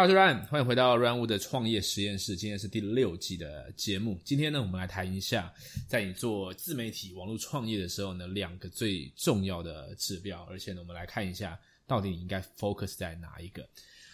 [0.00, 2.34] 哈喽，是 r a n 欢迎回到 Run 屋的创业实验室。
[2.34, 4.18] 今天是第六季的节目。
[4.24, 5.52] 今天呢，我们来谈一下，
[5.86, 10.42] 在你做自媒体网络创业的时候呢，两个最重要的指标。
[10.44, 13.68] 而且呢，我们来看一下，到底你应该 focus 在哪一个。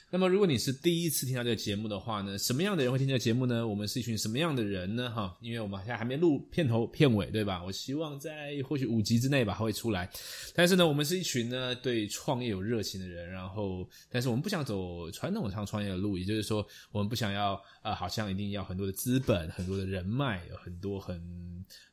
[0.09, 3.67] 那么，如果你是第一次听到这个节目的话呢，什么样的人会听这个节目呢？
[3.67, 5.11] 我们是一群什么样的人呢？
[5.11, 7.63] 哈，因为我们现在还没录片头片尾，对吧？
[7.65, 10.09] 我希望在或许五集之内吧会出来。
[10.55, 21.21] 但是呢，我们是一群呢对创业有热情的人，然后，但是我们不想走传统上创业的路，也就是说，我们不想要呃，好像一定要很多的资本、很多的人脉、有很多很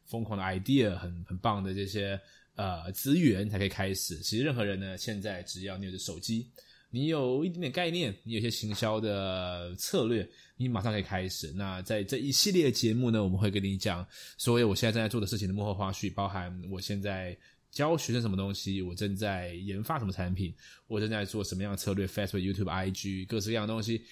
[0.06, 2.18] 疯狂的 idea、很很棒的这些
[2.56, 4.20] 呃资源才可以开始。
[4.20, 6.52] 其实任何人呢，现在只要你有着手机。
[6.94, 11.52] 你有一点点概念，你有些行销的策略，你马上可以开始。
[11.54, 14.06] 那在这一系列节目呢，我们会跟你讲
[14.38, 17.36] 所有我现在正在做的事情的幕后花絮，包含我现在
[17.72, 20.54] 教学生什么东西，我正在研发什么产品，
[20.86, 24.04] 我正在做什么样的策略，Facebook、YouTube、IG 各式各样的东西，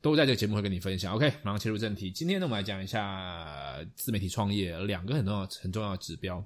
[0.00, 1.14] 都在这个节目会跟你分享。
[1.14, 2.10] OK，马上切入正题。
[2.10, 6.42] 今天呢，我们来讲一下自媒体创业两个很重要、很重要的指标。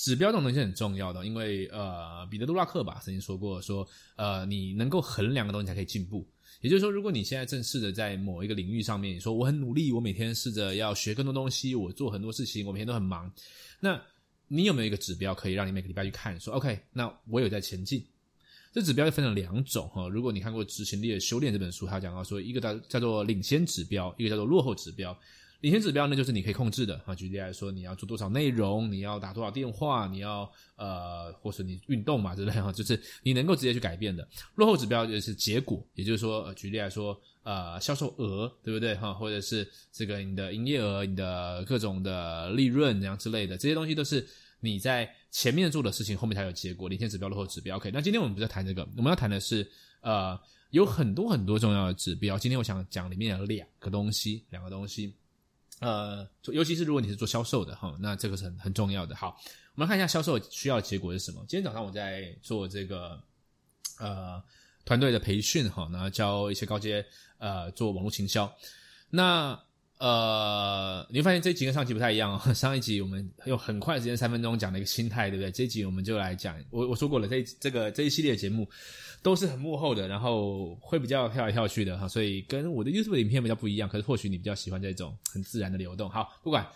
[0.00, 6.26] 指标这种东西很重要的，因为呃，彼得·杜拉克吧曾经说过，说呃，你能够衡量的东西才可以进步。
[6.62, 13.30] 也就是说，如果你现在正试着在某一个领域上面，你说我很努力，我每天试着要学更多东西，我做很多事情，我每天都很忙，
[13.78, 14.00] 那
[14.48, 18.02] 你有没有一个指标可以让你每个礼拜去看，说 OK，那我有在前进？
[18.72, 20.08] 这指标就分成两种哈。
[20.08, 25.14] 如果你看过《执行力的修炼》这本书，它讲到说，一个叫叫做领先指标，一个叫做落后指标。
[25.60, 27.14] 领先指标呢，就是你可以控制的啊。
[27.14, 34.26] 举例来说，你要做多少内容，你要打多少电话，你要呃，或是你运动嘛之类哈，就是你能够直接去改变的。
[34.54, 44.26] 落后指标就是结果，也就是说，呃举例来说，呃，销售额对不对哈，或者是这个你的营业额、你的各种的利润这样之类的，这些东西都是
[44.60, 46.88] 你在前面做的事情，后面才有结果。
[46.88, 47.90] 领先指标、落后指标，OK。
[47.92, 50.38] 那今天我们不是谈这个，我们要谈的是呃，
[50.70, 52.38] 有很多很多重要的指标。
[52.38, 55.14] 今天我想讲里面有两个东西，两个东西。
[55.78, 59.14] 呃，尤其是如果你是做销售的哈，那这个是很很重要的。
[59.16, 59.40] 好，
[59.74, 61.44] 我们看一下销售需要的结果是什么。
[61.48, 63.18] 今天早上我在做这个
[63.98, 64.42] 呃
[64.84, 67.06] 团队的培训哈，然后教一些高阶
[67.38, 68.52] 呃做网络行销。
[69.08, 69.58] 那
[70.00, 72.40] 呃，你会发现这集跟上集不太一样哦。
[72.54, 75.52] 上一集我们用很快的时间三分钟讲了一个心态，对不对？
[75.52, 78.68] 这一集我们就来讲，我我说过了，这这个这一系列节目。
[79.22, 83.86] 都是很幕后的，然后会比较跳来跳去的哈，所以跟我的 YouTube 影片比较不一样。
[83.86, 86.08] 可是或许你比较喜欢这种很自然的流动。
[86.08, 86.66] 好，不管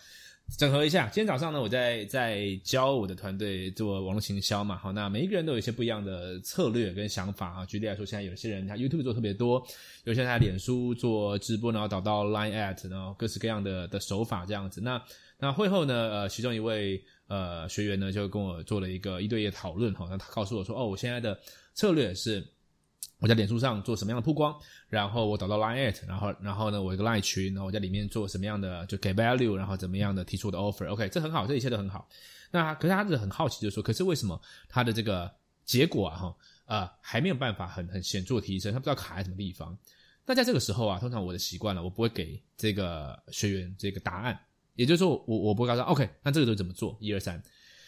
[0.57, 4.77] 整合一下，今天早上呢，我在在教我的团队做网络行销嘛。
[4.77, 7.67] 好，那每一个人都有一些不一样的策略跟想法啊。
[7.67, 9.65] 举例来说，现在有些人他 YouTube 做特别多，
[10.05, 14.81] 有些人他脸书做直播，然后导到 Line at，然后各式各样的的手法这样子。
[14.81, 15.03] 那
[15.39, 21.39] 那会后呢，呃，其中一位呃学员呢就跟我做了一个一对一的讨论哈，那他告诉我说，哦，我现在的。
[21.77, 22.41] 策略是
[23.25, 24.55] 我在脸书上做什么样的曝光，
[24.87, 32.07] 然后我导到 Line at，然后然后呢，我一个 Line 群，然后我在里面做什么样的就给 value，然后怎么样的提出我的 offer，OK，这很好，这一切都很好。
[32.51, 35.35] 那可是他是很好奇，就是说，可是为什么他的这个
[35.65, 36.37] 结果啊，哈，
[36.67, 38.71] 呃，还没有办法很很显著提升？
[38.71, 39.75] 他不知道卡在什么地方。
[40.27, 44.39] 那在这个时候啊，通常我的习惯了，我不会给这个学员这个答案，
[44.75, 46.95] 也就是说，我我不会告诉他，OK，那这个都怎么做？
[47.01, 47.43] 一二三。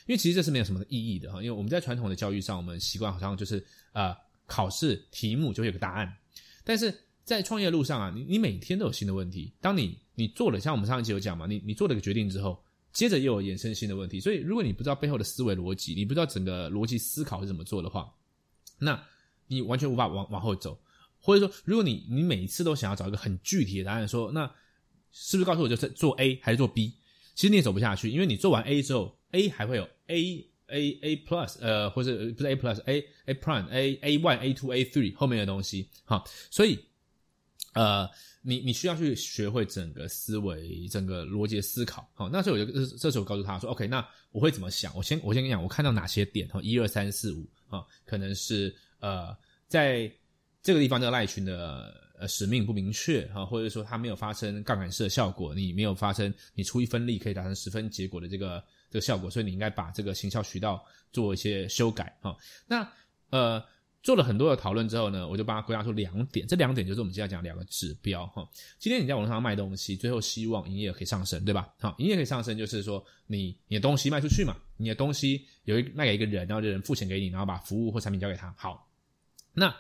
[0.07, 6.17] 因为其实这是没有什么意义的哈，因为我们在传统的教育上，我们习惯好像就是呃考试题目就会有个答案，
[6.65, 6.93] 但是
[7.25, 9.53] 在创业路上啊，你你每天都有新的问题。
[9.61, 12.63] 当你你做了，像我们上一集有讲嘛，你你做了个决定之后，
[12.93, 14.21] 接着又有衍生新的问题。
[14.21, 18.09] 所以如果你不知道背后的思维逻辑，你不知道整个逻辑思考是怎么做的话，
[18.79, 19.03] 那
[19.49, 20.79] 你完全无法往往后走。
[21.19, 24.49] 或者说，如果你你每一次都想要找一个很具体的答案，说那
[25.11, 26.95] 是不是告诉我就是做 A 还是做 B？
[27.35, 29.89] 其实你也走不下去，因为你做完 A 之后，A 还会有。
[30.07, 34.85] A A A plus 呃，或者不是 A plus A A prime A A one A two A
[34.85, 36.79] three 后面的东西哈，所以
[37.73, 38.09] 呃，
[38.43, 44.93] 你你需要去学会整个思维、整个逻辑思考好，那时候我就这时候告诉他说，OK，那我会怎么想？
[44.97, 49.37] 我先我先跟你讲，我看到哪些点哈，一二三四五啊，可能是呃，
[49.69, 50.11] 在
[50.63, 58.61] 这个地方这个赖群的呃使命不明确哈，或者说它没有发生杠杆式的效果，你没有发生你出一分力可以达成十分结果的这个。
[58.97, 60.83] 这个效果，所以你应该把这个行销渠道
[61.13, 62.35] 做一些修改哈。
[62.67, 62.91] 那
[63.29, 63.63] 呃，
[64.03, 68.49] 做了很多的讨论之后呢，我就帮他归纳出两点，这两点就是我们今天讲两个指标哈。
[68.79, 71.69] 今天你在网络上卖东西，最后希望营业额可以上升，对吧？
[71.79, 78.51] 好，营业额可以上升，就是说你你的东西卖出去嘛，你的东西有一卖给一个人，然后这人付钱给你，然后把服务或产品交给他。
[78.57, 78.89] 好，
[79.53, 79.77] 那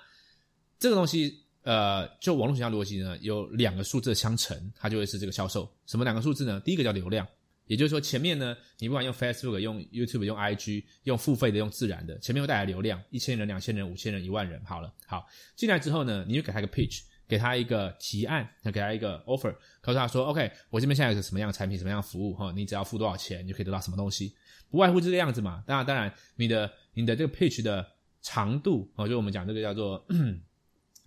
[0.78, 5.72] 这个东西呃，就网络营销逻辑呢，有两个数字相乘，它就会是这个销售。
[5.86, 6.60] 什么两个数字呢？
[6.60, 7.26] 第一个叫流量。
[7.66, 24.34] 也就是说，前面呢，你不管用 Facebook、用 YouTube、用 IG、用付费的、用自然的，前面会带来流量，一千人、两千人、五千人、一万人，好了，好进来之后呢，你就给他一个 pitch，给他一个提案，给他一个 offer，告诉他说，OK，我这边现在有什么样的产品，什么样的服务，哈，你只要付多少钱，你就可以得到什么东西，
[24.70, 25.62] 不外乎这个样子嘛。
[25.66, 27.84] 当然，当然，你的你的这个 pitch 的
[28.22, 30.04] 长度，哦，就我们讲这个叫做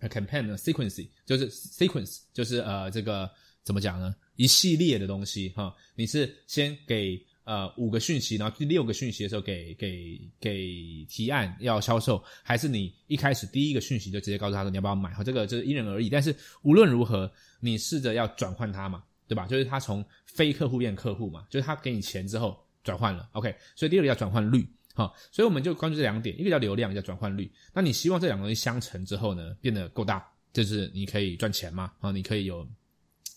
[0.00, 3.30] a campaign sequence，就是 sequence，就是呃，这个
[3.62, 4.14] 怎么讲呢？
[4.40, 7.22] 一系列的东西，哈，你是先给。
[7.44, 15.12] 呃，五个讯息，然后第六个讯息的时候给给给提案要销售，还是你一开始第一个讯息就直接告诉他说你要不要买？
[15.14, 16.08] 哈，这个就是因人而异。
[16.08, 17.28] 但是无论如何，
[17.58, 19.48] 你试着要转换他嘛，对吧？
[19.48, 23.28] 就是他从非客户变客户嘛，就是他给你钱之后转换了。
[23.32, 24.64] OK，所以第二个叫转换率，
[24.94, 27.50] 哈，所以我们就关注这两点，一个叫流量，一个叫转换率。
[27.74, 32.64] 那你希望这两个东西相乘之后呢，变得够大，就是你可以赚钱嘛，啊，你可以有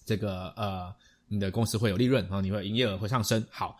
[0.06, 0.94] 这个呃，
[1.28, 3.80] 你的公司会有利润，啊，你会营业额会上升，好。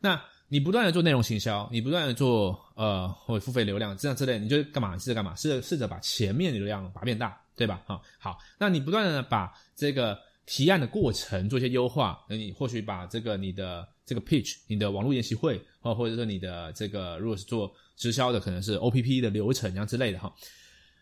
[0.00, 0.20] 那
[0.50, 4.96] 你不断的做内容行销，你不断的做呃或付费流量这样之类，你就干嘛？
[4.96, 5.34] 试着干嘛？
[5.34, 7.82] 试着试着把前面流量把变大，对吧？
[7.86, 20.32] 哈，好，那你不断的把这个提案的过程做一些优化，那你或许把这个你的这个 pitch，你的网络研习会，或或者说你的这个如果是做直销的，可能是 O P P 的流程这样之类的哈，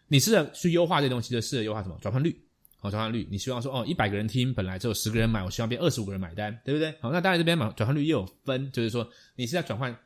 [0.09, 2.46] 你试着去优化这东西，就试着优化什么转换率。
[2.91, 6.95] 转换率，你希望说哦，一百个人听，本来只有十个人买，我希望变二十五个人买单，对不对？
[7.01, 9.97] 好，那当然这边嘛转换率又有分，就是说你是在转换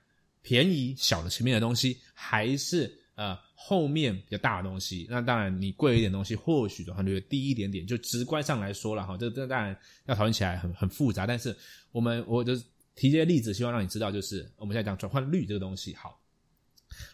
[0.43, 5.07] 便宜小的前面的东西，还是呃后面比较大的东西？
[5.11, 7.87] 那当然你贵一点东西，或许转换率低一点点。
[7.87, 11.57] 就直观上来说了哈，这这当然要讨论起来很很复杂，但是
[11.93, 12.55] 我们我就
[12.95, 16.19] 提这些例子，希望让你知道，就是我们现在讲转换率这个东西，好。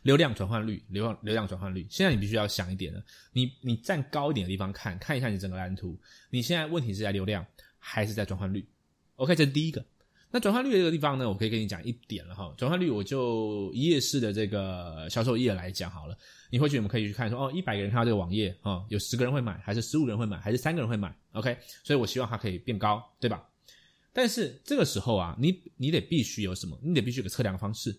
[0.02, 1.87] 流量转换率，流量流量转换率。
[1.90, 3.02] 现在你必须要想一点了，
[3.32, 5.99] 你你站高一点的地方看看一下你整个蓝图，
[6.31, 7.44] 你现在问题是在流量
[7.78, 8.67] 还是在转换率
[9.17, 9.84] ？OK，这是第一个。
[10.28, 12.52] 那转换率这个地方呢，我可以跟你讲一点了哈。
[12.58, 16.19] 转换率我就一页式的这个销售页来讲好了。
[16.50, 23.46] 你或许我们可以去看说，哦，一百个人看到这个网页啊，有十个人会买，还是十五个人会买，还是三个人会买？OK，所以我希望它可以变高，对吧？
[24.12, 26.78] 但是这个时候啊，你你得必须有什么？
[26.82, 27.96] 你得必须有个测量方式。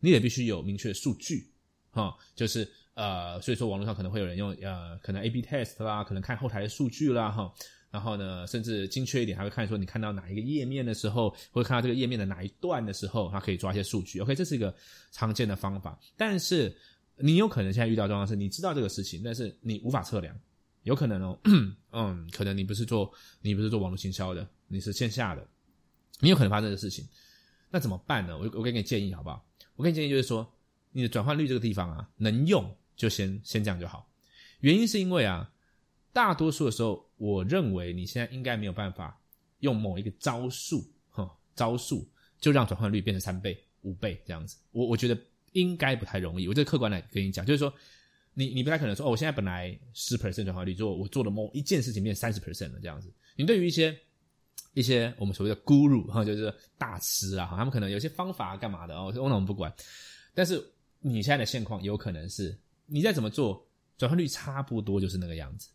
[0.00, 1.48] 你也必须有明确的数据，
[1.90, 7.52] 哈，就是呃，所以说网络上可能会有人用呃，可能 A/B test 啦，可能看后台的数据啦，哈，
[7.90, 14.20] 然后呢，甚至精确一点，还会看说你看到哪一个页面的时候，或者看到这个页面的哪一段的时候，它可以抓一些数据。
[14.20, 14.74] OK，这是一个
[15.12, 15.98] 常见的方法。
[16.16, 16.74] 但是
[17.16, 20.38] 你有可能现在遇到状况是，你知道这个事情，但是你无法测量，
[20.82, 21.38] 有可能哦，
[21.92, 23.10] 嗯，可能你不是做
[23.40, 25.46] 你不是做网络行销的，你是线下的，
[26.20, 27.06] 你有可能发生的事情，
[27.70, 28.36] 那怎么办呢？
[28.36, 29.45] 我我给你建议好不好？
[29.76, 30.50] 我给你建议就是说，
[30.92, 34.10] 你的转换率这个地方啊，能用就先先这样就好。
[34.60, 35.52] 原因是因为啊，
[36.12, 39.20] 大多数的时候，我认为你现在应该没有办法
[39.60, 42.08] 用某一个招数，哈，招数
[42.40, 44.56] 就让转换率变成三倍、五倍这样子。
[44.72, 45.18] 我我觉得
[45.52, 46.48] 应该不太容易。
[46.48, 47.72] 我这客观来跟你讲，就是说，
[48.32, 53.12] 你你不太可能说，哦，我现在本来十 percent 转换率，做我做了某一件事情变三十 percent 了这样子。
[53.36, 53.94] 你对于一些
[54.76, 59.72] 一些我们所谓的 guru 哈，就是大师啊，他们可能有些方法干嘛的哦，那我们不管。
[60.34, 60.62] 但是
[61.00, 65.70] 你现在的现况有可能是，你再怎么做，转换率差不多就是那个样子。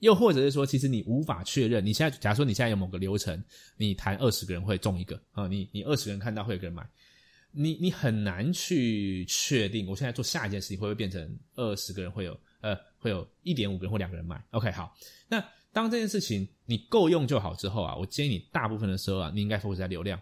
[0.00, 3.42] 又或者是说，其实你无法确认，你现在假如说你现在有某个流程，
[3.78, 6.86] 你谈二十个人会中一个啊，你你二十个人看到会有个人买，
[7.52, 14.44] 你你很难去确定，我现在做下一件事情会不会变成二十个人会有呃会有一点五个人或两个人买。
[14.50, 14.94] OK，好，
[15.26, 15.42] 那。
[15.72, 20.20] 当这件事情你够用就好之后啊，我建议你大部分的时候啊，你应该 focus 在流量，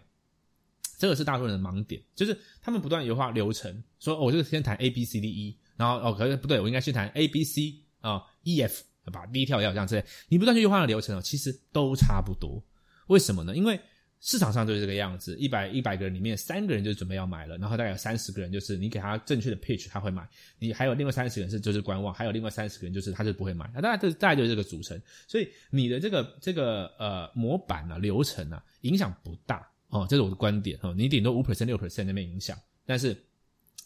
[0.97, 12.63] 这个是大多数人的盲点，就是他们不断优化流程，说我这个先谈 A B C D E，然后哦可是不对，我应该先谈 A B C 啊 E F，把第一跳要这样之类，你不断去优化的流程哦，其实都差不多，
[13.07, 13.55] 为什么呢？
[13.55, 13.79] 因为
[14.23, 33.19] 市场上就是这个样子，一百一百个人里面三个人就准备要买了，然后大概有三十个人就是你给他正确的 pitch 他会买，你还有另外三十个人是就是观望，还有另外三十个人就是他就不会买，那大概这大概就是这个组成，所以你的这个这个呃模板啊流程啊影响不大哦，这是我的观点哦，你顶多五 percent 六 percent 那边影响，但是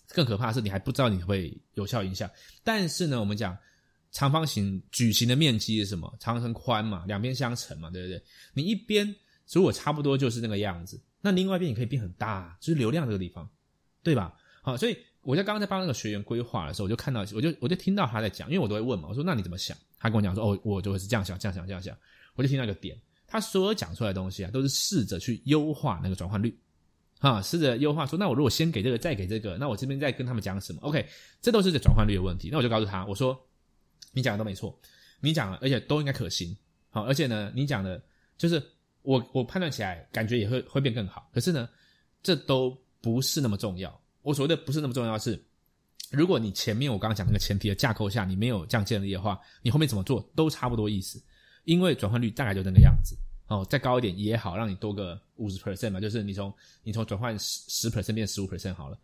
[0.10, 2.30] 更可怕的是你还不知道你会有效影响，
[2.62, 3.58] 但是呢我们讲
[4.12, 6.14] 长方形矩形的面积是什么？
[6.20, 8.22] 长乘宽嘛，两边相乘嘛，对不对？
[8.54, 9.16] 你一边。
[9.46, 13.48] 所以我差不多就是那个样子，那另外一边也可以变很大，就是流量这个地方，
[14.04, 14.34] 对吧？
[14.62, 19.78] 好，所以我在刚刚在帮那个学员规划的时候，我就看到，我就我就听到他在讲，因为我都会问嘛，我说那你怎么想？
[20.00, 21.96] 他跟我讲说，哦，我就会是这样想，这样想，这样想。
[22.36, 26.58] 我就听到一个点，他所有讲出来的东西啊，都是试着去优化那个转换率，
[27.20, 31.08] 哈，试着优化说，那我如果先给这个，再给这个，那我这边再跟他们讲什么？OK，
[31.42, 32.50] 这都是这转换率的问题。
[32.52, 33.40] 那我就告诉他，我说
[34.12, 34.78] 你讲的都没错，
[35.22, 36.56] 你讲了，而且都应该可行，
[36.90, 38.04] 好，而且呢，你讲的
[38.38, 38.62] 就是。
[39.06, 41.70] 我我判断起来感觉也会会变更好，可是呢，
[42.22, 44.02] 这都不是那么重要。
[44.22, 45.42] 我所谓的不是那么重要是，
[46.12, 51.24] 如果你前面我刚刚讲那个前提的架构下，你没有这样建立的话，你后面怎么做都差不多意思，
[51.64, 53.16] 因为转换率大概就那个样子。
[53.48, 58.98] 哦，再高一点也好，让你多个五十 percent 嘛，就是你从你从转换十十 percent 变十五 percent 好了，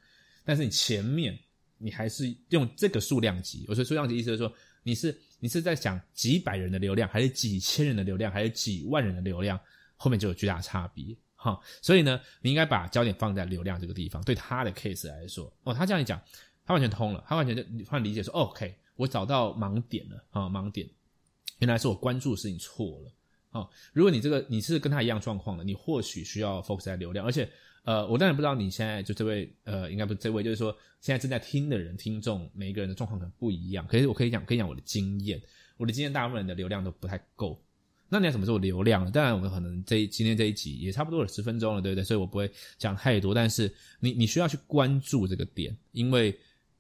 [0.44, 1.38] 但是你前面
[1.78, 9.60] 你还是用这个数量级，我说数量级意思就是说你是你是在想几百人的流量，还是几千人的流量，还是几万人的流量，
[10.02, 11.16] 后面就有巨大差别。
[11.36, 14.24] 哈，所以呢，你应该把焦点放在流量这个地方。
[14.24, 16.22] 对他的 case 来说，哦，他这样一讲，
[16.66, 20.88] 他完全通了，他完全就突然理解说，OK，我找到盲点了啊，盲点，
[21.60, 23.12] 原来是我关注的事情错了。
[23.60, 27.26] 啊，如果你这个你是跟他一样状况的，你或许需要 focus 在流量。
[27.26, 27.50] 而且，
[27.84, 33.86] 呃，我当然不知道你现在就这位，呃，应该不是这位，就是说现在正在听的人，听众每一个人的状况可能不一样。
[33.88, 35.42] 可是我可以讲，可以讲我的经验，
[35.78, 37.60] 我的经验，大部分人的流量都不太够。
[38.14, 39.10] 那你要怎么做流量？
[39.10, 42.04] 当然，我们可能这今天这一集也差不多了十分钟了，对不对？
[42.04, 43.34] 所以我不会讲太多。
[43.34, 46.38] 但是你你需要去关注这个点，因为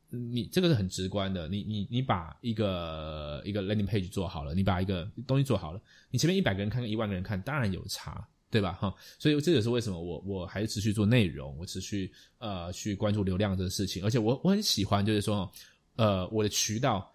[0.09, 1.47] 你这个是很直观的。
[1.47, 8.73] 你你你把一个一个 landing page 做好了，你把一个东西做好了，你前面一百个人看跟一万个人看，当然有差，对吧？
[8.73, 14.03] 哈，所以这也是为什么我我还是持续做内容，我持续呃去关注流量这个事情。
[14.03, 15.49] 而且我我很喜欢，就是说
[15.95, 17.09] 呃我的渠道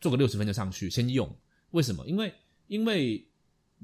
[0.00, 1.28] 做个六十分就上去先用，
[1.72, 2.06] 为什么？
[2.06, 2.32] 因为
[2.68, 3.24] 因为。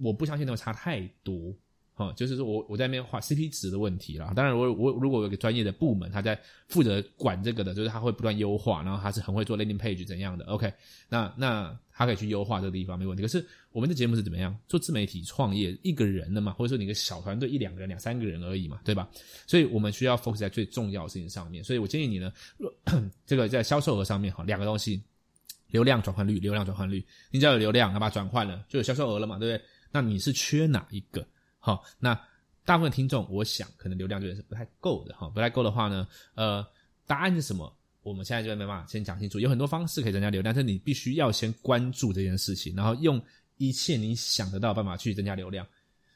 [0.03, 1.55] 我不相信能差太多，
[1.95, 4.33] 哈，就是说我我在那边画 CP 值的问题啦。
[4.35, 10.73] 当然，我我如果有个专业的部门，他在负责管这个的，就是他会不断优化，然后他是很会做 landing page 怎样的，OK，
[11.09, 13.23] 那那他可以去优化这个地方没问题。
[13.23, 19.09] 可是我们的节目是怎么样做自媒体创业，一个人的嘛，或者说你个小团队一两个人、两三个人而已嘛，对吧？
[19.47, 21.63] 所以我们需要 focus 在最重要的事情上面。
[21.63, 22.33] 所以我建议你呢，
[23.25, 25.01] 这个在销售额上面哈，两个东西，
[25.71, 29.65] 流量转换率，流量转换率，你只要有流量，把它转换了，就有销售额了嘛，对不对？
[29.95, 31.25] 那你是缺哪一个？
[31.61, 32.21] 好，那
[32.65, 36.67] 大部分听众，我想可能流量就是不太够的哈，不太够的话呢，呃，
[37.07, 37.73] 答案是什么？
[38.03, 39.39] 我们现在就没办法先讲清楚。
[39.39, 43.23] 有很多方式可以增加流量，但是你必须要先关注这件事情，然后用
[43.57, 45.65] 一切你想得到的办法去增加流量，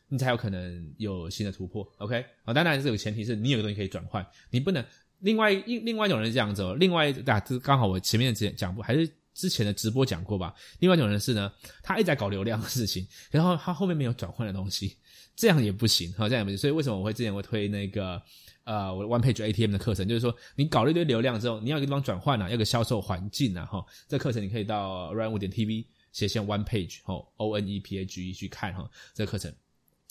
[0.09, 1.89] 你才有可能有新的突破。
[1.99, 4.85] OK，啊，当然这个前提是你有个东西可以转换，你不能
[5.21, 9.09] 另外一另外一种人是这样子，哦另外啊，这刚好我前面讲讲不还是。
[9.39, 14.97] 之前的直播讲过吧，另外一种人是呢，他一直在搞流量的事情， 然后他后面没有转换的东西，
[15.37, 16.59] 这样也不行，好，这样也不行。
[16.59, 18.21] 所以为什么我会之前会推那个
[18.65, 27.97] 呃我的 One Page ATM 的课程，就是说你搞了一堆流量之后，你要一个地方转换啊，要个销售环境啊，哈，这课程你可以到 Run 五点 TV 斜线 One Page 哦 O N E P
[28.01, 29.55] A G E 去看哈，这课程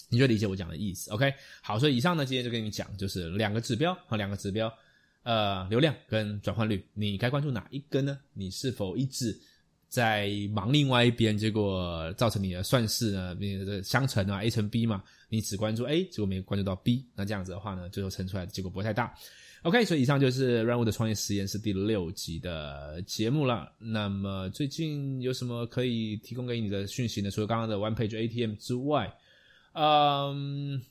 [0.07, 1.33] 你就理解我讲的意思，OK？
[1.61, 4.73] 好，所以以上呢，今天就跟你讲，就是两个指标和两个指标。
[5.27, 8.17] 呃，流量跟转换率，你该关注哪一个呢？
[8.31, 9.37] 你是否一直
[9.89, 13.35] 在忙另外一边，结果造成你的算式呢？
[13.37, 19.13] 你的相乘啊，A 乘 B 嘛，你只关注 A，结果没关注到 B，那这样子的话呢，最后乘出来的结果不会太大。
[19.63, 23.69] OK，所以以上就是 Run 的创业实验室第六集的节目了。
[23.79, 27.29] 那么最近有什么可以提供给你的讯息呢？
[27.29, 29.13] 除了刚刚的 One Page ATM 之外，
[29.73, 30.81] 嗯，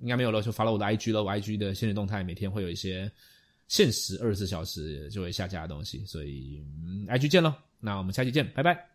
[0.00, 1.22] 应该没有了，就发了我的 IG 了。
[1.22, 3.08] 我 IG 的现实动态每天会有一些。
[3.70, 8.89] 限时二十四小时就会下架的东西，所以嗯 IG 见喽，那我们下期见，拜拜。